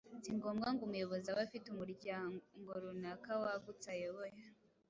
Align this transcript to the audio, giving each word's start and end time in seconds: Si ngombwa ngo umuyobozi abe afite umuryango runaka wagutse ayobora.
Si 0.23 0.29
ngombwa 0.37 0.67
ngo 0.71 0.81
umuyobozi 0.87 1.27
abe 1.29 1.41
afite 1.47 1.65
umuryango 1.69 2.59
runaka 2.83 3.29
wagutse 3.41 3.87
ayobora. 3.95 4.37